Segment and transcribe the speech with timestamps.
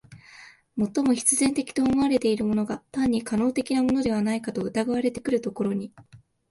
[0.79, 5.93] 最も必然的と思われているものが単に可能的なものではないかと疑われてくるところに、